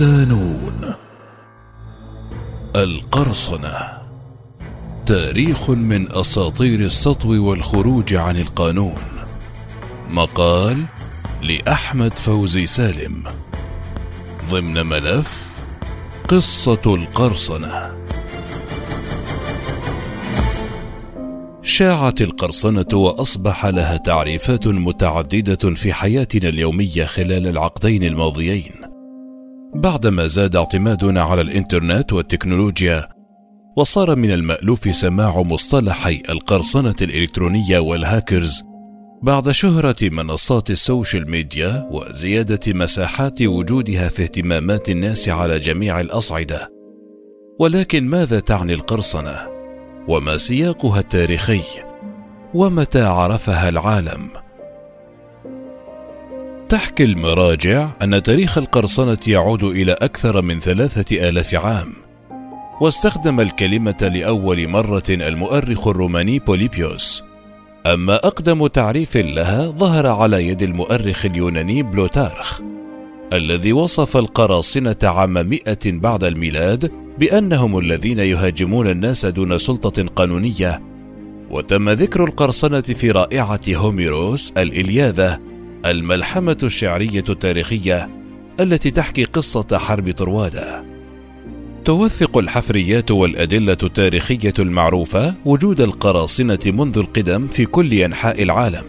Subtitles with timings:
[0.00, 0.94] صدانون
[2.76, 3.76] القرصنة.
[5.06, 9.02] تاريخ من أساطير السطو والخروج عن القانون.
[10.10, 10.84] مقال
[11.42, 13.24] لأحمد فوزي سالم.
[14.50, 15.56] ضمن ملف
[16.28, 17.96] قصة القرصنة.
[21.62, 28.89] شاعت القرصنة وأصبح لها تعريفات متعددة في حياتنا اليومية خلال العقدين الماضيين.
[29.74, 33.08] بعدما زاد اعتمادنا على الإنترنت والتكنولوجيا
[33.76, 38.62] وصار من المألوف سماع مصطلحي القرصنة الإلكترونية والهاكرز
[39.22, 46.72] بعد شهرة منصات السوشيال ميديا وزيادة مساحات وجودها في اهتمامات الناس على جميع الأصعدة
[47.58, 49.36] ولكن ماذا تعني القرصنة؟
[50.08, 51.60] وما سياقها التاريخي؟
[52.54, 54.30] ومتى عرفها العالم؟
[56.70, 61.92] تحكي المراجع أن تاريخ القرصنة يعود إلى أكثر من ثلاثة آلاف عام.
[62.80, 67.24] واستخدم الكلمة لأول مرة المؤرخ الروماني بوليبيوس.
[67.86, 72.60] أما أقدم تعريف لها ظهر على يد المؤرخ اليوناني بلوتارخ
[73.32, 80.82] الذي وصف القراصنة عام مئة بعد الميلاد بأنهم الذين يهاجمون الناس دون سلطة قانونية.
[81.50, 85.49] وتم ذكر القرصنة في رائعة هوميروس الإلياذة
[85.86, 88.08] الملحمة الشعرية التاريخية
[88.60, 90.84] التي تحكي قصة حرب طروادة.
[91.84, 98.84] توثق الحفريات والأدلة التاريخية المعروفة وجود القراصنة منذ القدم في كل أنحاء العالم.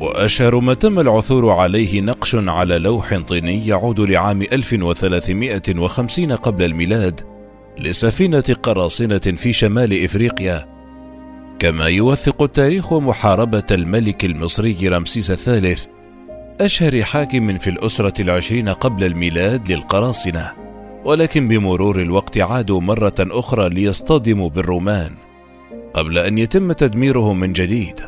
[0.00, 7.20] وأشهر ما تم العثور عليه نقش على لوح طيني يعود لعام 1350 قبل الميلاد
[7.78, 10.67] لسفينة قراصنة في شمال إفريقيا
[11.58, 15.86] كما يوثق التاريخ محاربة الملك المصري رمسيس الثالث
[16.60, 20.52] أشهر حاكم في الأسرة العشرين قبل الميلاد للقراصنة
[21.04, 25.10] ولكن بمرور الوقت عادوا مرة أخرى ليصطدموا بالرومان
[25.94, 28.00] قبل أن يتم تدميرهم من جديد.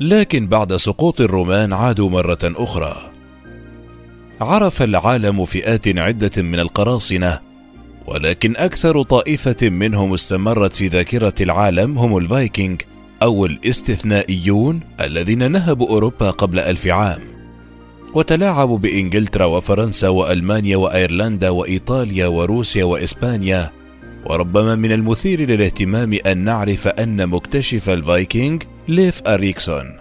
[0.00, 2.96] لكن بعد سقوط الرومان عادوا مرة أخرى.
[4.40, 7.45] عرف العالم فئات عدة من القراصنة
[8.06, 12.82] ولكن أكثر طائفة منهم استمرت في ذاكرة العالم هم الفايكنج
[13.22, 17.20] أو الاستثنائيون الذين نهبوا أوروبا قبل ألف عام
[18.14, 23.70] وتلاعبوا بإنجلترا وفرنسا وألمانيا وأيرلندا وإيطاليا وروسيا وإسبانيا.
[24.26, 29.96] وربما من المثير للاهتمام أن نعرف أن مكتشف الفايكنج ليف أريكسون.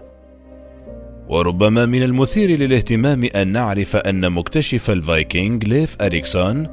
[1.29, 6.67] وربما من المثير للاهتمام أن نعرف أن مكتشف الفايكنج ليف أريكسون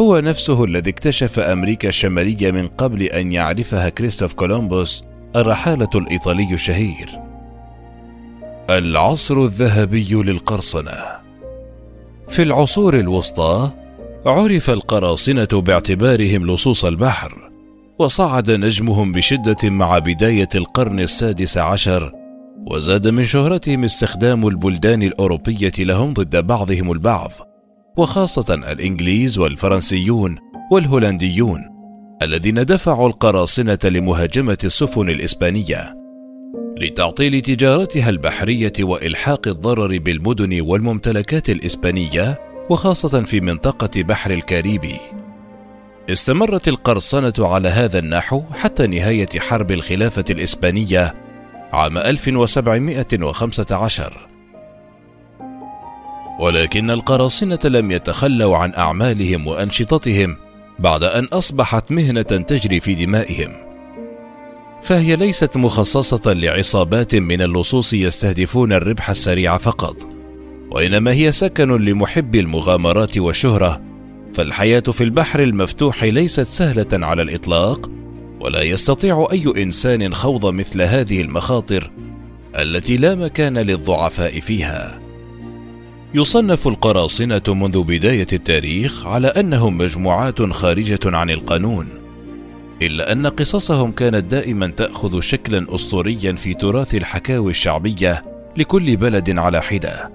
[0.00, 5.04] هو نفسه الذي اكتشف أمريكا الشمالية من قبل أن يعرفها كريستوف كولومبوس
[5.36, 7.20] الرحالة الإيطالي الشهير.
[8.70, 10.98] العصر الذهبي للقرصنة
[12.28, 13.70] في العصور الوسطى
[14.26, 17.50] عرف القراصنة باعتبارهم لصوص البحر،
[17.98, 22.12] وصعد نجمهم بشدة مع بداية القرن السادس عشر،
[22.70, 27.30] وزاد من شهرتهم استخدام البلدان الأوروبية لهم ضد بعضهم البعض،
[28.00, 30.38] وخاصة الإنجليز والفرنسيون
[30.72, 31.60] والهولنديون
[32.22, 35.96] الذين دفعوا القراصنة لمهاجمة السفن الإسبانية
[36.78, 42.40] لتعطيل تجارتها البحرية وإلحاق الضرر بالمدن والممتلكات الإسبانية
[42.70, 44.96] وخاصة في منطقة بحر الكاريبي.
[46.10, 51.14] استمرت القرصنة على هذا النحو حتى نهاية حرب الخلافة الإسبانية
[51.72, 54.29] عام 1715
[56.40, 60.36] ولكن القراصنة لم يتخلوا عن أعمالهم وأنشطتهم
[60.78, 63.52] بعد أن أصبحت مهنة تجري في دمائهم.
[64.82, 69.96] فهي ليست مخصصة لعصابات من اللصوص يستهدفون الربح السريع فقط،
[70.70, 73.82] وإنما هي سكن لمحبي المغامرات والشهرة،
[74.34, 77.90] فالحياة في البحر المفتوح ليست سهلة على الإطلاق،
[78.40, 81.90] ولا يستطيع أي إنسان خوض مثل هذه المخاطر
[82.58, 84.99] التي لا مكان للضعفاء فيها.
[86.14, 91.88] يصنف القراصنة منذ بداية التاريخ على أنهم مجموعات خارجة عن القانون،
[92.82, 98.24] إلا أن قصصهم كانت دائما تأخذ شكلا أسطوريا في تراث الحكاوي الشعبية
[98.56, 100.10] لكل بلد على حدة.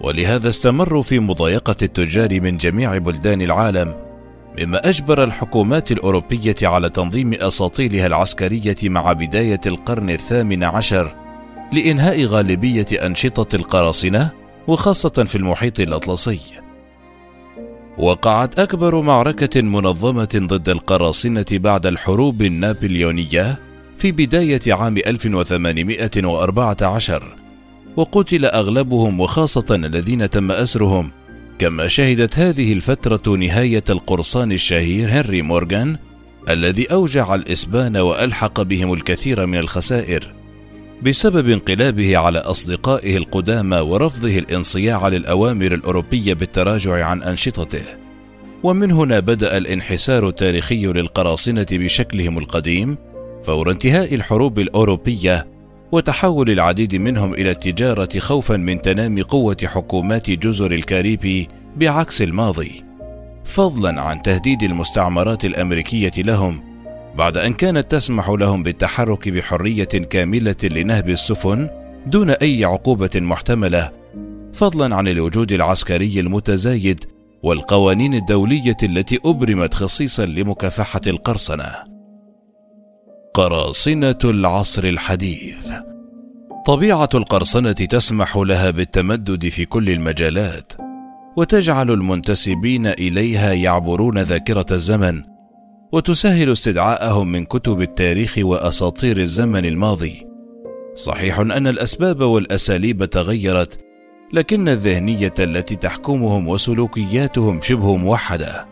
[0.00, 3.94] ولهذا استمروا في مضايقة التجار من جميع بلدان العالم،
[4.60, 11.14] مما أجبر الحكومات الأوروبية على تنظيم أساطيلها العسكرية مع بداية القرن الثامن عشر
[11.72, 16.40] لإنهاء غالبية أنشطة القراصنة وخاصة في المحيط الأطلسي.
[17.98, 23.60] وقعت أكبر معركة منظمة ضد القراصنة بعد الحروب النابليونية
[23.96, 27.36] في بداية عام 1814
[27.96, 31.10] وقتل أغلبهم وخاصة الذين تم أسرهم
[31.58, 35.96] كما شهدت هذه الفترة نهاية القرصان الشهير هنري مورغان
[36.48, 40.33] الذي أوجع الإسبان وألحق بهم الكثير من الخسائر
[41.04, 47.82] بسبب انقلابه على أصدقائه القدامى ورفضه الانصياع للأوامر الأوروبية بالتراجع عن أنشطته.
[48.62, 52.96] ومن هنا بدأ الانحسار التاريخي للقراصنة بشكلهم القديم
[53.42, 55.46] فور انتهاء الحروب الأوروبية
[55.92, 62.84] وتحول العديد منهم إلى التجارة خوفا من تنامي قوة حكومات جزر الكاريبي بعكس الماضي.
[63.44, 66.73] فضلا عن تهديد المستعمرات الأمريكية لهم
[67.16, 71.68] بعد أن كانت تسمح لهم بالتحرك بحرية كاملة لنهب السفن
[72.06, 73.92] دون أي عقوبة محتملة
[74.52, 77.04] فضلا عن الوجود العسكري المتزايد
[77.42, 81.74] والقوانين الدولية التي أبرمت خصيصا لمكافحة القرصنة.
[83.34, 85.72] قراصنة العصر الحديث
[86.66, 90.72] طبيعة القرصنة تسمح لها بالتمدد في كل المجالات،
[91.36, 95.22] وتجعل المنتسبين إليها يعبرون ذاكرة الزمن،
[95.94, 100.26] وتسهل استدعاءهم من كتب التاريخ وأساطير الزمن الماضي.
[100.94, 103.78] صحيح أن الأسباب والأساليب تغيرت،
[104.32, 108.66] لكن الذهنية التي تحكمهم وسلوكياتهم شبه موحدة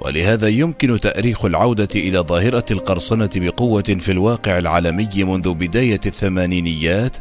[0.00, 7.16] ولهذا يمكن تأريخ العودة إلى ظاهرة القرصنة بقوة في الواقع العالمي منذ بداية الثمانينيات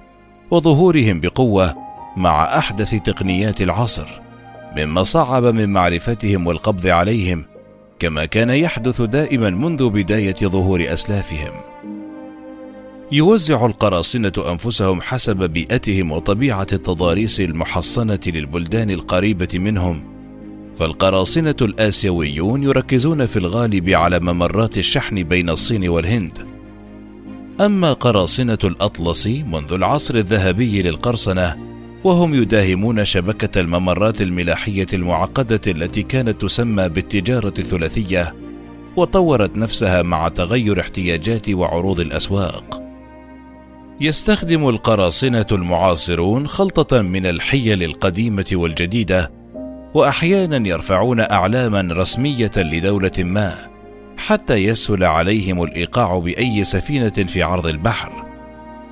[0.52, 1.76] وظهورهم بقوة
[2.18, 4.08] مع أحدث تقنيات العصر
[4.78, 7.57] مما صعب من معرفتهم والقبض عليهم
[8.00, 11.54] كما كان يحدث دائما منذ بداية ظهور أسلافهم
[13.12, 20.04] يوزع القراصنة أنفسهم حسب بيئتهم وطبيعة التضاريس المحصنة للبلدان القريبة منهم،
[20.80, 26.48] فالقراصنة الآسيويون يركزون في الغالب على ممرات الشحن بين الصين والهند.
[27.62, 31.58] أما قراصنة الأطلس منذ العصر الذهبي للقرصنة،
[32.04, 38.36] وهم يداهمون شبكة الممرات الملاحية المعقدة التي كانت تسمى بالتجارة الثلاثية،
[38.96, 42.84] وطورت نفسها مع تغير احتياجات وعروض الأسواق.
[44.02, 49.32] يستخدم القراصنة المعاصرون خلطة من الحيل القديمة والجديدة،
[49.94, 53.54] وأحيانا يرفعون أعلاما رسمية لدولة ما،
[54.18, 58.27] حتى يسهل عليهم الإيقاع بأي سفينة في عرض البحر.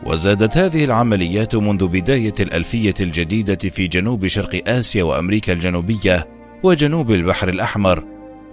[0.06, 6.28] وزادت هذه العمليات منذ بداية الألفية الجديدة في جنوب شرق آسيا وأمريكا الجنوبية
[6.64, 8.04] وجنوب البحر الأحمر،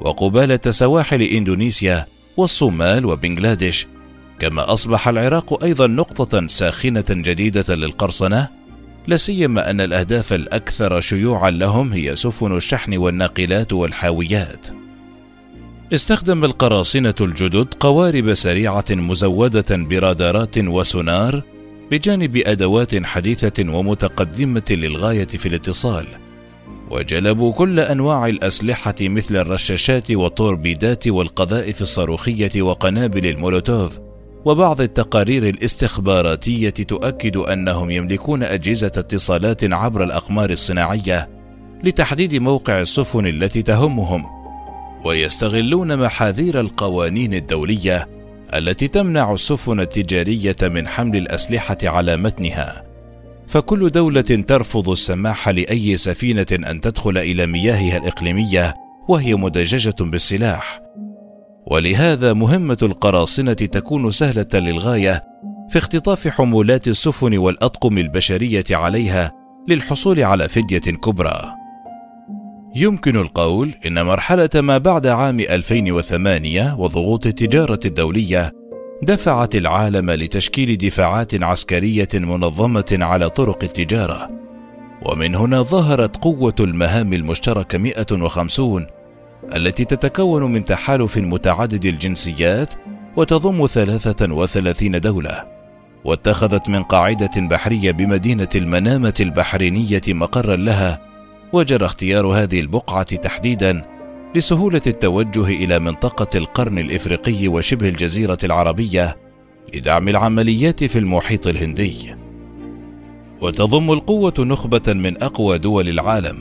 [0.00, 2.06] وقبالة سواحل إندونيسيا
[2.36, 3.86] والصومال وبنغلاديش
[4.38, 8.48] كما أصبح العراق أيضا نقطة ساخنة جديدة للقرصنة
[9.06, 14.66] لا سيما أن الأهداف الأكثر شيوعا لهم هي سفن الشحن والناقلات والحاويات.
[15.94, 21.42] استخدم القراصنة الجدد قوارب سريعة مزودة برادارات وسونار
[21.90, 26.06] بجانب أدوات حديثة ومتقدمة للغاية في الاتصال.
[26.90, 33.98] وجلبوا كل أنواع الأسلحة مثل الرشاشات والتوربيدات والقذائف الصاروخية وقنابل المولوتوف
[34.44, 41.30] وبعض التقارير الاستخباراتية تؤكد أنهم يملكون أجهزة اتصالات عبر الأقمار الصناعية
[41.84, 44.41] لتحديد موقع السفن التي تهمهم
[45.04, 48.08] ويستغلون محاذير القوانين الدولية
[48.54, 52.84] التي تمنع السفن التجارية من حمل الأسلحة على متنها
[53.46, 58.74] فكل دولة ترفض السماح لأي سفينة أن تدخل إلى مياهها الإقليمية
[59.08, 60.80] وهي مدججة بالسلاح
[61.66, 65.24] ولهذا مهمة القراصنة تكون سهلة للغاية
[65.68, 69.32] في اختطاف حمولات السفن والأطقم البشرية عليها
[69.68, 71.61] للحصول على فدية كبرى.
[72.74, 78.52] يمكن القول إن مرحلة ما بعد عام 2008 وضغوط التجارة الدولية
[79.02, 84.30] دفعت العالم لتشكيل دفاعات عسكرية منظمة على طرق التجارة،
[85.06, 88.86] ومن هنا ظهرت قوة المهام المشتركة 150
[89.56, 92.74] التي تتكون من تحالف متعدد الجنسيات
[93.16, 95.44] وتضم 33 دولة.
[96.04, 101.11] واتخذت من قاعدة بحرية بمدينة المنامة البحرينية مقرا لها
[101.52, 103.84] وجرى اختيار هذه البقعة تحديدا
[104.34, 109.16] لسهولة التوجه إلى منطقة القرن الإفريقي وشبه الجزيرة العربية
[109.74, 112.14] لدعم العمليات في المحيط الهندي.
[113.40, 116.38] وتضم القوة نخبة من أقوى دول العالم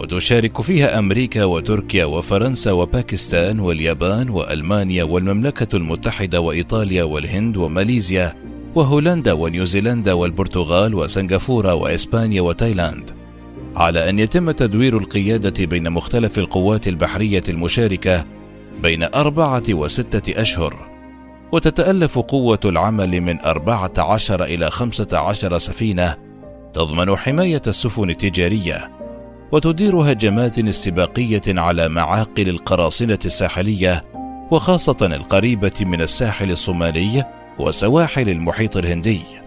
[0.00, 8.34] وتشارك فيها أمريكا وتركيا وفرنسا وباكستان واليابان وألمانيا والمملكة المتحدة وإيطاليا والهند وماليزيا
[8.74, 13.21] وهولندا ونيوزيلندا والبرتغال وسنغافورة وإسبانيا وتايلاند.
[13.76, 18.24] على أن يتم تدوير القيادة بين مختلف القوات البحرية المشاركة
[18.82, 20.92] بين أربعة وستة أشهر.
[21.52, 26.16] وتتألف قوة العمل من أربعة عشر إلى خمسة عشر سفينة
[26.74, 28.90] تضمن حماية السفن التجارية
[29.52, 34.04] وتدير هجمات استباقية على معاقل القراصنة الساحلية
[34.50, 37.24] وخاصة القريبة من الساحل الصومالي
[37.58, 39.41] وسواحل المحيط الهندي.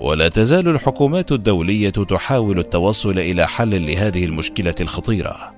[0.00, 5.54] ولا تزال الحكومات الدولية تحاول التوصل إلى حل لهذه المشكلة الخطيرة.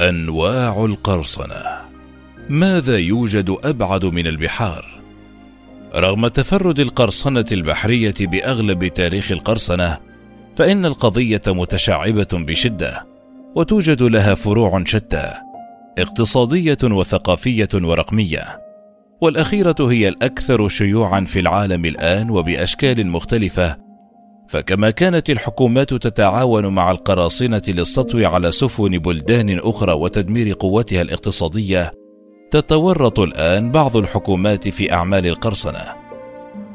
[0.00, 1.64] أنواع القرصنة.
[2.48, 5.02] ماذا يوجد أبعد من البحار؟
[5.94, 9.98] رغم تفرد القرصنة البحرية بأغلب تاريخ القرصنة
[10.56, 13.06] فإن القضية متشعبة بشدة
[13.54, 15.32] وتوجد لها فروع شتى
[15.98, 18.62] اقتصادية وثقافية ورقمية.
[19.22, 23.76] والأخيرة هي الأكثر شيوعا في العالم الآن وبأشكال مختلفة.
[24.48, 31.92] فكما كانت الحكومات تتعاون مع القراصنة للسطو على سفن بلدان أخرى وتدمير قوتها الاقتصادية
[32.50, 35.84] تتورط الآن بعض الحكومات في أعمال القرصنة.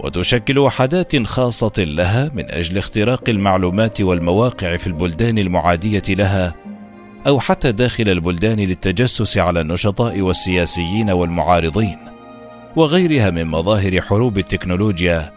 [0.04, 6.56] وتشكل وحدات خاصة لها من أجل اختراق المعلومات والمواقع في البلدان المعادية لها
[7.28, 12.17] أو حتى داخل البلدان للتجسس على النشطاء والسياسيين والمعارضين.
[12.78, 15.34] وغيرها من مظاهر حروب التكنولوجيا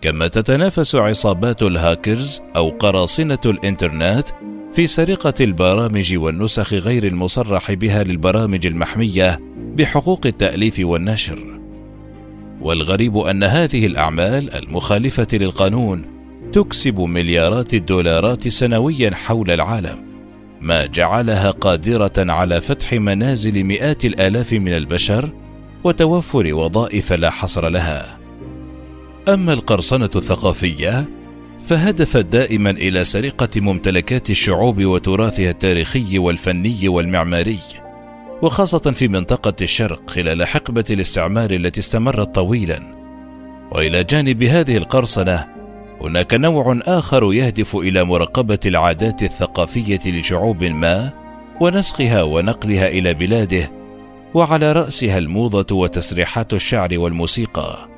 [0.00, 4.26] كما تتنافس عصابات الهاكرز أو قراصنة الإنترنت
[4.72, 9.40] في سرقة البرامج والنسخ غير المصرح بها للبرامج المحمية
[9.76, 11.60] بحقوق التأليف والنشر.
[12.60, 16.06] والغريب أن هذه الأعمال المخالفة للقانون
[16.52, 19.98] تكسب مليارات الدولارات سنويا حول العالم
[20.60, 25.41] ما جعلها قادرة على فتح منازل مئات الآلاف من البشر
[25.84, 28.18] وتوفر وظائف لا حصر لها.
[29.28, 31.08] أما القرصنة الثقافية
[31.60, 37.58] فهدفت دائما إلى سرقة ممتلكات الشعوب وتراثها التاريخي والفني والمعماري
[38.42, 43.02] وخاصة في منطقة الشرق خلال حقبة الاستعمار التي استمرت طويلا.
[43.72, 45.46] وإلى جانب هذه القرصنة
[46.00, 51.12] هناك نوع آخر يهدف إلى مراقبة العادات الثقافية لشعوب ما
[51.60, 53.81] ونسخها ونقلها إلى بلاده
[54.34, 57.88] وعلى رأسها الموضة وتسريحات الشعر والموسيقى.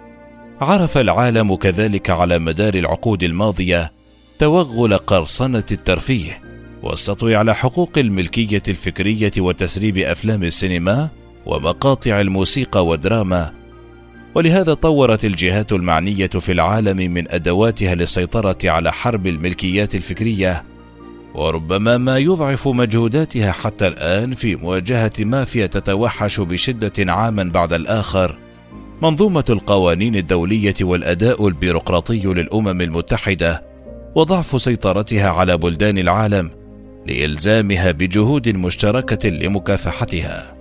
[0.61, 3.93] عرف العالم كذلك على مدار العقود الماضية
[4.39, 6.43] توغل قرصنة الترفيه
[6.83, 11.09] والسطو على حقوق الملكية الفكرية وتسريب أفلام السينما
[11.47, 13.53] ومقاطع الموسيقى والدراما.
[14.35, 20.65] ولهذا طورت الجهات المعنية في العالم من أدواتها للسيطرة على حرب الملكيات الفكرية
[21.35, 28.39] وربما ما يضعف مجهوداتها حتى الآن في مواجهة مافيا تتوحش بشدة عاما بعد الآخر.
[29.03, 33.65] منظومة القوانين الدولية والأداء البيروقراطي للأمم المتحدة
[34.15, 36.51] وضعف سيطرتها على بلدان العالم
[37.07, 40.55] لإلزامها بجهود مشتركة لمكافحتها.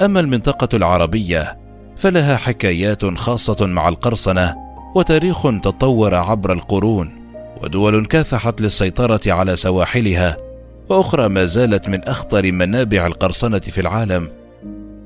[0.00, 1.58] أما المنطقة العربية
[1.96, 4.54] فلها حكايات خاصة مع القرصنة
[4.94, 7.21] وتاريخ تطور عبر القرون.
[7.62, 10.36] ودول كافحت للسيطرة على سواحلها
[10.88, 14.30] وأخرى ما زالت من أخطر منابع القرصنة في العالم.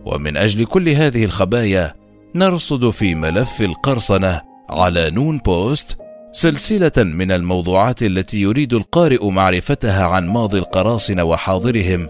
[0.04, 1.94] ومن أجل كل هذه الخبايا
[2.34, 5.98] نرصد في ملف القرصنة على نون بوست
[6.32, 12.08] سلسلة من الموضوعات التي يريد القارئ معرفتها عن ماضي القراصنة وحاضرهم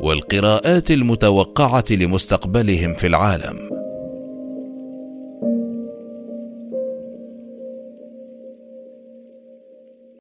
[0.00, 3.75] والقراءات المتوقعة لمستقبلهم في العالم.